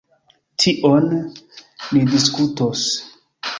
Tion 0.63 1.11
ni 1.19 2.03
diskutos. 2.15 2.89